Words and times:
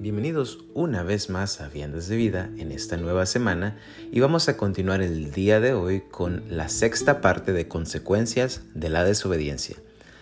Bienvenidos 0.00 0.60
una 0.72 1.02
vez 1.02 1.28
más 1.28 1.60
a 1.60 1.68
Viandas 1.68 2.08
de 2.08 2.16
Vida 2.16 2.48
en 2.56 2.72
esta 2.72 2.96
nueva 2.96 3.26
semana 3.26 3.76
y 4.10 4.20
vamos 4.20 4.48
a 4.48 4.56
continuar 4.56 5.02
el 5.02 5.30
día 5.30 5.60
de 5.60 5.74
hoy 5.74 6.00
con 6.10 6.42
la 6.48 6.70
sexta 6.70 7.20
parte 7.20 7.52
de 7.52 7.68
consecuencias 7.68 8.62
de 8.72 8.88
la 8.88 9.04
desobediencia. 9.04 9.76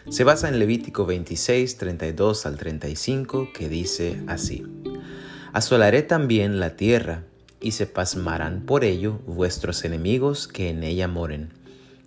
Se 0.09 0.25
basa 0.25 0.49
en 0.49 0.59
Levítico 0.59 1.07
26, 1.07 1.77
32 1.77 2.47
al 2.47 2.57
35 2.57 3.51
que 3.55 3.69
dice 3.69 4.21
así. 4.27 4.67
Asolaré 5.53 6.03
también 6.03 6.59
la 6.59 6.75
tierra 6.75 7.23
y 7.61 7.71
se 7.71 7.87
pasmarán 7.87 8.63
por 8.67 8.83
ello 8.83 9.21
vuestros 9.29 9.85
enemigos 9.85 10.49
que 10.49 10.71
en 10.71 10.83
ella 10.83 11.07
moren. 11.07 11.53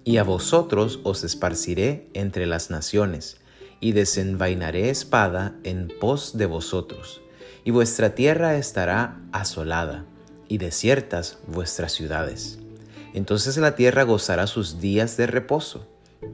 Y 0.04 0.18
a 0.18 0.26
vosotros 0.26 1.00
os 1.06 1.24
esparciré 1.24 2.10
entre 2.16 2.48
las 2.48 2.70
naciones 2.70 3.38
y 3.80 3.94
desenvainaré 3.94 4.90
espada 4.90 5.56
en 5.64 5.88
pos 6.02 6.38
de 6.38 6.48
vosotros 6.48 7.21
y 7.64 7.72
vuestra 7.72 8.16
tierra 8.16 8.56
estará 8.56 9.20
asolada, 9.32 10.06
y 10.48 10.58
desiertas 10.58 11.38
vuestras 11.48 11.94
ciudades. 11.94 12.60
Entonces 13.14 13.58
la 13.58 13.76
tierra 13.76 14.04
gozará 14.04 14.48
sus 14.48 14.80
días 14.80 15.18
de 15.18 15.28
reposo, 15.28 15.88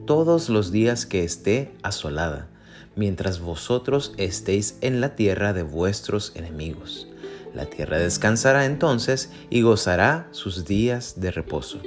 todos 0.06 0.48
los 0.48 0.72
días 0.72 1.06
que 1.06 1.24
esté 1.24 1.72
asolada, 1.82 2.48
mientras 2.96 3.40
vosotros 3.40 4.12
estéis 4.16 4.76
en 4.80 5.00
la 5.00 5.14
tierra 5.14 5.52
de 5.52 5.62
vuestros 5.62 6.32
enemigos. 6.34 7.08
La 7.54 7.66
tierra 7.66 7.98
descansará 7.98 8.66
entonces 8.66 9.30
y 9.50 9.62
gozará 9.62 10.28
sus 10.32 10.64
días 10.64 11.20
de 11.20 11.30
reposo. 11.30 11.80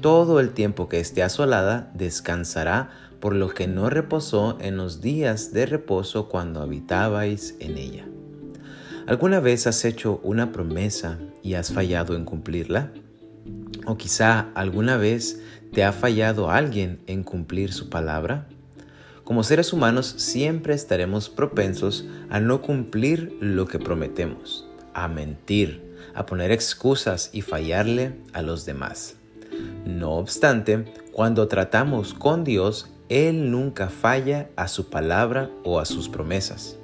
Todo 0.00 0.38
el 0.40 0.50
tiempo 0.50 0.88
que 0.88 1.00
esté 1.00 1.22
asolada 1.22 1.90
descansará 1.94 2.90
por 3.20 3.34
lo 3.34 3.48
que 3.48 3.66
no 3.66 3.90
reposó 3.90 4.56
en 4.60 4.76
los 4.76 5.00
días 5.00 5.52
de 5.52 5.66
reposo 5.66 6.28
cuando 6.28 6.60
habitabais 6.62 7.56
en 7.58 7.78
ella. 7.78 8.06
¿Alguna 9.08 9.40
vez 9.40 9.66
has 9.66 9.86
hecho 9.86 10.20
una 10.22 10.52
promesa 10.52 11.18
y 11.42 11.54
has 11.54 11.72
fallado 11.72 12.14
en 12.14 12.26
cumplirla? 12.26 12.92
¿O 13.86 13.96
quizá 13.96 14.50
alguna 14.54 14.98
vez 14.98 15.40
te 15.72 15.82
ha 15.82 15.92
fallado 15.92 16.50
alguien 16.50 17.00
en 17.06 17.24
cumplir 17.24 17.72
su 17.72 17.88
palabra? 17.88 18.46
Como 19.24 19.44
seres 19.44 19.72
humanos 19.72 20.14
siempre 20.18 20.74
estaremos 20.74 21.30
propensos 21.30 22.04
a 22.28 22.38
no 22.38 22.60
cumplir 22.60 23.34
lo 23.40 23.66
que 23.66 23.78
prometemos, 23.78 24.68
a 24.92 25.08
mentir, 25.08 25.96
a 26.14 26.26
poner 26.26 26.52
excusas 26.52 27.30
y 27.32 27.40
fallarle 27.40 28.12
a 28.34 28.42
los 28.42 28.66
demás. 28.66 29.16
No 29.86 30.16
obstante, 30.16 30.84
cuando 31.12 31.48
tratamos 31.48 32.12
con 32.12 32.44
Dios, 32.44 32.90
Él 33.08 33.50
nunca 33.50 33.88
falla 33.88 34.50
a 34.56 34.68
su 34.68 34.90
palabra 34.90 35.48
o 35.64 35.80
a 35.80 35.86
sus 35.86 36.10
promesas 36.10 36.77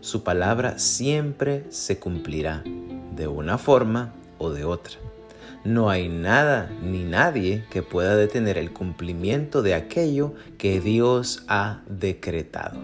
su 0.00 0.22
palabra 0.22 0.78
siempre 0.78 1.64
se 1.68 1.98
cumplirá, 1.98 2.62
de 3.14 3.28
una 3.28 3.58
forma 3.58 4.14
o 4.38 4.50
de 4.50 4.64
otra. 4.64 4.94
No 5.64 5.90
hay 5.90 6.08
nada 6.08 6.70
ni 6.82 7.04
nadie 7.04 7.64
que 7.70 7.82
pueda 7.82 8.16
detener 8.16 8.56
el 8.56 8.72
cumplimiento 8.72 9.60
de 9.60 9.74
aquello 9.74 10.34
que 10.56 10.80
Dios 10.80 11.44
ha 11.48 11.82
decretado. 11.86 12.80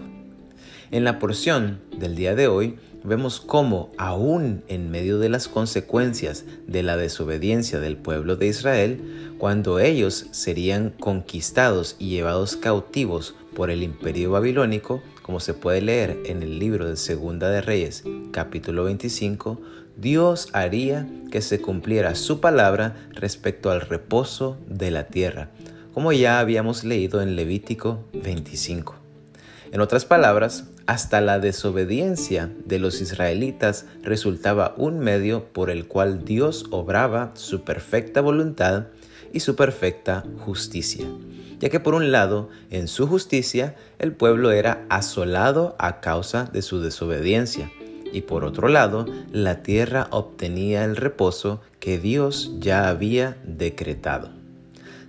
En 0.91 1.03
la 1.03 1.17
porción 1.17 1.79
del 1.97 2.15
día 2.15 2.35
de 2.35 2.47
hoy 2.47 2.77
vemos 3.03 3.39
cómo 3.39 3.91
aún 3.97 4.63
en 4.67 4.91
medio 4.91 5.17
de 5.17 5.29
las 5.29 5.47
consecuencias 5.47 6.45
de 6.67 6.83
la 6.83 6.97
desobediencia 6.97 7.79
del 7.79 7.97
pueblo 7.97 8.35
de 8.35 8.47
Israel, 8.47 9.33
cuando 9.37 9.79
ellos 9.79 10.27
serían 10.31 10.91
conquistados 10.91 11.95
y 11.97 12.09
llevados 12.09 12.55
cautivos 12.57 13.33
por 13.55 13.71
el 13.71 13.81
imperio 13.81 14.31
babilónico, 14.31 15.01
como 15.27 15.41
se 15.41 15.53
puede 15.53 15.81
leer 15.81 16.21
en 16.25 16.41
el 16.41 16.57
libro 16.57 16.87
de 16.87 16.95
Segunda 16.95 17.49
de 17.49 17.59
Reyes, 17.59 18.05
capítulo 18.31 18.85
25, 18.85 19.59
Dios 19.97 20.47
haría 20.53 21.05
que 21.29 21.41
se 21.41 21.59
cumpliera 21.59 22.15
su 22.15 22.39
palabra 22.39 22.95
respecto 23.11 23.69
al 23.69 23.81
reposo 23.81 24.57
de 24.67 24.89
la 24.89 25.07
tierra, 25.07 25.49
como 25.93 26.13
ya 26.13 26.39
habíamos 26.39 26.85
leído 26.85 27.21
en 27.21 27.35
Levítico 27.35 28.05
25. 28.13 28.95
En 29.73 29.81
otras 29.81 30.05
palabras, 30.05 30.69
hasta 30.85 31.19
la 31.19 31.39
desobediencia 31.39 32.49
de 32.63 32.79
los 32.79 33.01
israelitas 33.01 33.85
resultaba 34.03 34.75
un 34.77 34.99
medio 34.99 35.43
por 35.51 35.69
el 35.69 35.87
cual 35.87 36.23
Dios 36.23 36.67
obraba 36.71 37.31
su 37.33 37.65
perfecta 37.65 38.21
voluntad 38.21 38.85
y 39.37 39.39
su 39.39 39.55
perfecta 39.55 40.25
justicia 40.39 41.07
ya 41.59 41.69
que 41.69 41.79
por 41.79 41.95
un 41.95 42.11
lado, 42.11 42.49
en 42.69 42.87
su 42.87 43.07
justicia, 43.07 43.75
el 43.99 44.11
pueblo 44.13 44.51
era 44.51 44.85
asolado 44.89 45.75
a 45.79 45.99
causa 46.01 46.45
de 46.45 46.61
su 46.61 46.81
desobediencia, 46.81 47.71
y 48.13 48.21
por 48.21 48.45
otro 48.45 48.67
lado, 48.67 49.05
la 49.31 49.63
tierra 49.63 50.07
obtenía 50.11 50.85
el 50.85 50.95
reposo 50.95 51.61
que 51.79 51.97
Dios 51.97 52.53
ya 52.59 52.89
había 52.89 53.37
decretado. 53.43 54.29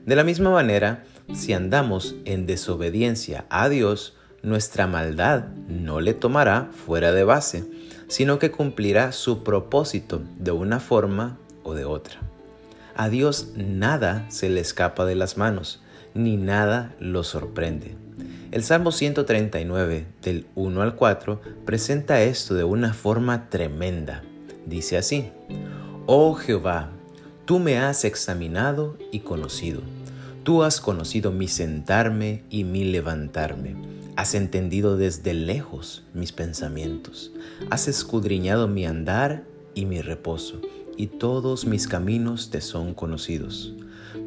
De 0.05 0.17
la 0.17 0.25
misma 0.25 0.51
manera, 0.51 1.05
si 1.35 1.53
andamos 1.53 2.17
en 2.25 2.47
desobediencia 2.47 3.45
a 3.51 3.69
Dios, 3.69 4.17
nuestra 4.43 4.87
maldad 4.87 5.45
no 5.69 6.01
le 6.01 6.15
tomará 6.15 6.71
fuera 6.73 7.13
de 7.13 7.25
base, 7.25 7.65
sino 8.09 8.39
que 8.39 8.51
cumplirá 8.51 9.13
su 9.13 9.45
propósito 9.45 10.23
de 10.39 10.53
una 10.53 10.81
forma 10.81 11.37
o 11.63 11.75
de 11.75 11.85
otra. 11.85 12.21
A 12.99 13.09
Dios 13.09 13.53
nada 13.55 14.27
se 14.29 14.49
le 14.49 14.61
escapa 14.61 15.05
de 15.05 15.15
las 15.15 15.37
manos, 15.37 15.81
ni 16.15 16.37
nada 16.37 16.97
lo 16.99 17.23
sorprende. 17.23 17.95
El 18.51 18.65
Salmo 18.65 18.91
139, 18.91 20.05
del 20.21 20.47
1 20.57 20.83
al 20.83 20.97
4, 20.97 21.41
presenta 21.65 22.21
esto 22.23 22.57
de 22.57 22.65
una 22.65 22.93
forma 22.93 23.51
tremenda. 23.51 24.25
Dice 24.67 24.97
así, 24.97 25.31
Oh 26.07 26.35
Jehová, 26.35 26.91
tú 27.45 27.61
me 27.61 27.79
has 27.79 28.05
examinado 28.05 28.99
y 29.13 29.21
conocido. 29.21 29.81
Tú 30.43 30.65
has 30.65 30.81
conocido 30.81 31.31
mi 31.31 31.47
sentarme 31.47 32.43
y 32.51 32.65
mi 32.65 32.83
levantarme. 32.83 33.77
Has 34.17 34.35
entendido 34.35 34.97
desde 34.97 35.35
lejos 35.35 36.03
mis 36.15 36.33
pensamientos. 36.33 37.31
Has 37.71 37.87
escudriñado 37.87 38.67
mi 38.67 38.87
andar 38.87 39.45
y 39.77 39.87
mi 39.87 40.01
reposo, 40.01 40.61
y 40.99 41.07
todos 41.07 41.65
mis 41.65 41.89
caminos 41.89 42.51
te 42.51 42.61
son 42.61 42.93
conocidos 42.93 43.73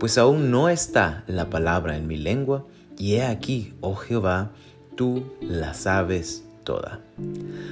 pues 0.01 0.17
aún 0.17 0.49
no 0.49 0.67
está 0.67 1.23
la 1.27 1.51
palabra 1.51 1.95
en 1.95 2.07
mi 2.07 2.17
lengua, 2.17 2.65
y 2.97 3.17
he 3.17 3.23
aquí, 3.23 3.75
oh 3.81 3.93
Jehová, 3.93 4.51
tú 4.95 5.23
la 5.41 5.75
sabes 5.75 6.43
toda. 6.63 7.01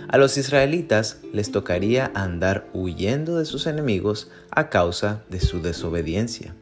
A 0.10 0.18
los 0.20 0.38
israelitas 0.38 1.22
les 1.34 1.52
tocaría 1.52 2.12
andar 2.14 2.68
huyendo 2.72 3.40
de 3.40 3.46
sus 3.46 3.66
enemigos 3.66 4.30
a 4.52 4.70
causa 4.70 5.24
de 5.32 5.40
su 5.40 5.64
desobediencia, 5.64 6.54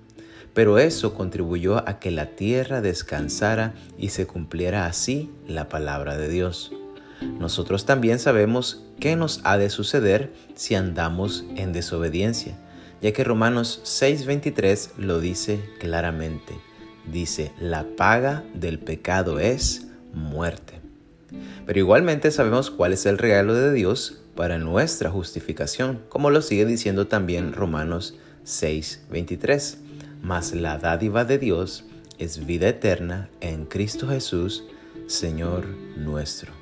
pero 0.54 0.80
eso 0.80 1.14
contribuyó 1.14 1.86
a 1.86 2.00
que 2.00 2.12
la 2.12 2.28
tierra 2.28 2.80
descansara 2.80 3.74
y 3.98 4.08
se 4.10 4.26
cumpliera 4.26 4.86
así 4.86 5.30
la 5.50 5.68
palabra 5.68 6.16
de 6.16 6.30
Dios. 6.30 6.72
Nosotros 7.22 7.86
también 7.86 8.20
sabemos 8.20 8.84
qué 9.00 9.16
nos 9.16 9.42
ha 9.44 9.58
de 9.58 9.70
suceder 9.70 10.34
si 10.56 10.76
andamos 10.76 11.46
en 11.56 11.74
desobediencia 11.74 12.58
ya 13.02 13.12
que 13.14 13.24
Romanos 13.24 13.82
6:23 13.84 14.92
lo 14.98 15.20
dice 15.20 15.60
claramente. 15.80 16.54
Dice, 17.06 17.54
la 17.60 17.86
paga 17.96 18.44
del 18.54 18.80
pecado 18.80 19.40
es 19.40 19.88
muerte. 20.14 20.82
Pero 21.66 21.80
igualmente 21.80 22.32
sabemos 22.32 22.70
cuál 22.70 22.94
es 22.94 23.06
el 23.06 23.18
regalo 23.18 23.54
de 23.54 23.74
Dios 23.74 24.22
para 24.36 24.58
nuestra 24.58 25.10
justificación, 25.10 26.02
como 26.10 26.30
lo 26.30 26.42
sigue 26.42 26.66
diciendo 26.66 27.08
también 27.08 27.54
Romanos 27.54 28.16
6:23. 28.44 29.78
Mas 30.22 30.54
la 30.54 30.78
dádiva 30.78 31.26
de 31.26 31.38
Dios 31.38 31.86
es 32.18 32.46
vida 32.46 32.68
eterna 32.70 33.30
en 33.40 33.66
Cristo 33.66 34.08
Jesús, 34.08 34.64
Señor 35.08 35.66
nuestro. 35.96 36.57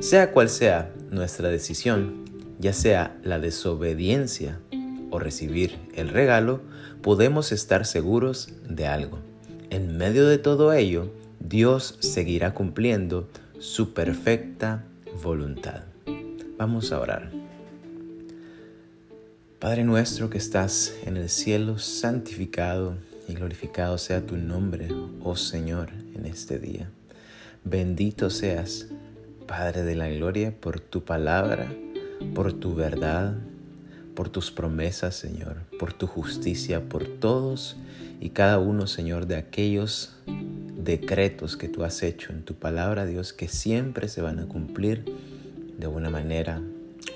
Sea 0.00 0.32
cual 0.32 0.48
sea 0.48 0.92
nuestra 1.10 1.48
decisión, 1.48 2.24
ya 2.58 2.72
sea 2.72 3.16
la 3.22 3.38
desobediencia 3.38 4.58
recibir 5.18 5.78
el 5.94 6.08
regalo, 6.08 6.60
podemos 7.02 7.52
estar 7.52 7.86
seguros 7.86 8.48
de 8.68 8.86
algo. 8.86 9.18
En 9.70 9.96
medio 9.96 10.26
de 10.26 10.38
todo 10.38 10.72
ello, 10.72 11.10
Dios 11.40 11.96
seguirá 12.00 12.54
cumpliendo 12.54 13.28
su 13.58 13.92
perfecta 13.94 14.84
voluntad. 15.22 15.82
Vamos 16.56 16.92
a 16.92 17.00
orar. 17.00 17.30
Padre 19.58 19.84
nuestro 19.84 20.28
que 20.28 20.38
estás 20.38 20.94
en 21.06 21.16
el 21.16 21.30
cielo, 21.30 21.78
santificado 21.78 22.96
y 23.28 23.34
glorificado 23.34 23.96
sea 23.96 24.24
tu 24.24 24.36
nombre, 24.36 24.88
oh 25.22 25.36
Señor, 25.36 25.90
en 26.14 26.26
este 26.26 26.58
día. 26.58 26.90
Bendito 27.64 28.28
seas, 28.28 28.88
Padre 29.46 29.82
de 29.82 29.94
la 29.94 30.08
Gloria, 30.08 30.54
por 30.58 30.80
tu 30.80 31.04
palabra, 31.04 31.72
por 32.34 32.52
tu 32.52 32.74
verdad, 32.74 33.36
por 34.14 34.28
tus 34.28 34.50
promesas, 34.50 35.14
Señor, 35.14 35.56
por 35.78 35.92
tu 35.92 36.06
justicia, 36.06 36.88
por 36.88 37.06
todos 37.06 37.76
y 38.20 38.30
cada 38.30 38.58
uno, 38.58 38.86
Señor, 38.86 39.26
de 39.26 39.36
aquellos 39.36 40.16
decretos 40.76 41.56
que 41.56 41.68
tú 41.68 41.84
has 41.84 42.02
hecho 42.02 42.32
en 42.32 42.44
tu 42.44 42.54
palabra, 42.54 43.06
Dios, 43.06 43.32
que 43.32 43.48
siempre 43.48 44.08
se 44.08 44.22
van 44.22 44.38
a 44.38 44.46
cumplir 44.46 45.04
de 45.78 45.86
una 45.86 46.10
manera 46.10 46.62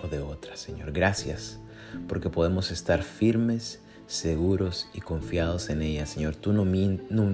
o 0.02 0.08
de 0.08 0.20
otra, 0.20 0.56
Señor. 0.56 0.92
Gracias 0.92 1.58
porque 2.08 2.28
podemos 2.30 2.70
estar 2.70 3.02
firmes, 3.02 3.80
seguros 4.06 4.88
y 4.94 5.00
confiados 5.00 5.70
en 5.70 5.82
ella, 5.82 6.06
Señor. 6.06 6.36
Tú 6.36 6.52
no, 6.52 6.64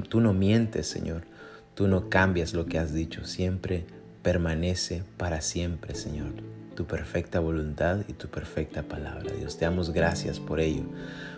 tú 0.02 0.20
no 0.20 0.32
mientes, 0.32 0.86
Señor. 0.86 1.22
Tú 1.74 1.88
no 1.88 2.08
cambias 2.08 2.54
lo 2.54 2.66
que 2.66 2.78
has 2.78 2.92
dicho. 2.94 3.24
Siempre 3.24 3.84
permanece 4.24 5.04
para 5.16 5.40
siempre, 5.42 5.94
Señor. 5.94 6.32
Tu 6.74 6.86
perfecta 6.86 7.38
voluntad 7.38 8.00
y 8.08 8.14
tu 8.14 8.26
perfecta 8.26 8.82
palabra. 8.82 9.32
Dios, 9.38 9.56
te 9.56 9.66
damos 9.66 9.92
gracias 9.92 10.40
por 10.40 10.58
ello, 10.58 10.82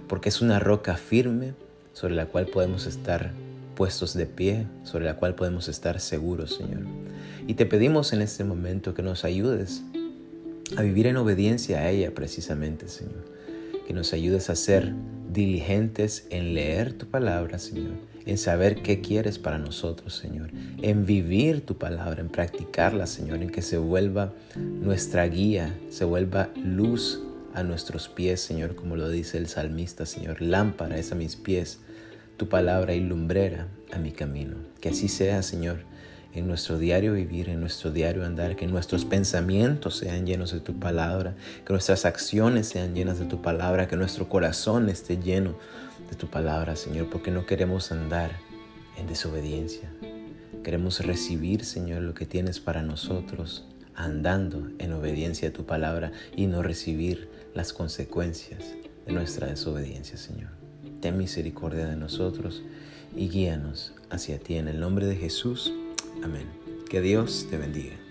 porque 0.09 0.31
es 0.31 0.41
una 0.41 0.59
roca 0.59 0.97
firme 0.97 1.53
sobre 1.93 2.15
la 2.15 2.27
cual 2.27 2.47
podemos 2.47 2.87
estar 2.87 3.33
puestos 3.75 4.15
de 4.15 4.25
pie, 4.25 4.67
sobre 4.85 5.05
la 5.05 5.17
cual 5.17 5.35
podemos 5.35 5.69
estar 5.69 6.00
seguros, 6.00 6.55
Señor. 6.55 6.85
Y 7.47 7.55
te 7.55 7.67
pedimos 7.67 8.15
en 8.15 8.23
este 8.23 8.44
momento 8.44 8.94
que 8.94 9.03
nos 9.03 9.25
ayudes 9.25 9.83
a 10.77 10.83
vivir 10.83 11.06
en 11.06 11.17
obediencia 11.19 11.81
a 11.81 11.91
ella 11.91 12.15
precisamente, 12.15 12.88
Señor. 12.88 13.25
Que 13.87 13.93
nos 13.93 14.12
ayudes 14.12 14.49
a 14.49 14.56
ser 14.56 14.94
diligentes 15.33 16.27
en 16.31 16.55
leer 16.55 16.94
tu 16.94 17.06
palabra, 17.06 17.59
Señor, 17.59 17.94
en 18.26 18.38
saber 18.38 18.82
qué 18.82 19.00
quieres 19.00 19.38
para 19.38 19.58
nosotros, 19.58 20.17
Señor, 20.17 20.50
en 20.82 21.06
vivir 21.06 21.64
tu 21.64 21.78
palabra, 21.78 22.20
en 22.20 22.28
practicarla, 22.28 23.06
Señor, 23.06 23.43
en 23.43 23.50
que 23.50 23.62
se 23.62 23.78
vuelva 23.78 24.32
nuestra 24.56 25.26
guía, 25.26 25.78
se 25.90 26.05
vuelva 26.05 26.50
luz 26.56 27.23
a 27.55 27.62
nuestros 27.62 28.08
pies, 28.08 28.40
Señor, 28.40 28.75
como 28.75 28.96
lo 28.96 29.08
dice 29.08 29.38
el 29.38 29.46
salmista, 29.46 30.05
Señor, 30.05 30.43
lámpara 30.43 30.99
es 30.99 31.12
a 31.12 31.14
mis 31.14 31.37
pies, 31.37 31.78
tu 32.37 32.49
palabra 32.49 32.94
y 32.94 33.00
lumbrera 33.00 33.69
a 33.93 33.99
mi 33.99 34.11
camino. 34.11 34.56
Que 34.81 34.90
así 34.90 35.08
sea, 35.08 35.43
Señor 35.43 35.78
en 36.37 36.46
nuestro 36.46 36.78
diario 36.78 37.14
vivir, 37.14 37.49
en 37.49 37.61
nuestro 37.61 37.90
diario 37.90 38.25
andar, 38.25 38.56
que 38.56 38.67
nuestros 38.67 39.06
pensamientos 39.06 39.96
sean 39.96 40.26
llenos 40.26 40.52
de 40.52 40.61
tu 40.61 40.78
palabra, 40.78 41.34
que 41.64 41.73
nuestras 41.73 42.05
acciones 42.05 42.69
sean 42.69 42.94
llenas 42.94 43.19
de 43.19 43.25
tu 43.25 43.40
palabra, 43.40 43.88
que 43.88 43.96
nuestro 43.96 44.28
corazón 44.28 44.90
esté 44.90 45.17
lleno 45.17 45.55
de 46.11 46.17
tu 46.17 46.29
palabra, 46.29 46.76
Señor, 46.76 47.08
porque 47.11 47.31
no 47.31 47.47
queremos 47.47 47.93
andar 47.93 48.31
en 48.97 49.06
desobediencia. 49.06 49.91
Queremos 50.62 51.00
recibir, 51.00 51.64
Señor, 51.64 52.03
lo 52.03 52.14
que 52.14 52.26
tienes 52.26 52.61
para 52.61 52.82
nosotros, 52.82 53.64
andando 53.94 54.70
en 54.79 54.93
obediencia 54.93 55.49
a 55.49 55.53
tu 55.53 55.64
palabra 55.64 56.12
y 56.35 56.47
no 56.47 56.62
recibir 56.62 57.29
las 57.55 57.73
consecuencias 57.73 58.75
de 59.06 59.12
nuestra 59.12 59.47
desobediencia, 59.47 60.17
Señor. 60.17 60.50
Ten 61.00 61.19
misericordia 61.19 61.87
de 61.87 61.97
nosotros 61.97 62.62
y 63.14 63.29
guíanos 63.29 63.93
hacia 64.11 64.38
ti 64.38 64.56
en 64.56 64.69
el 64.69 64.81
nombre 64.81 65.06
de 65.06 65.17
Jesús. 65.17 65.73
Amén. 66.23 66.47
Que 66.88 67.00
Dios 67.00 67.47
te 67.50 67.59
bendiga. 67.59 68.06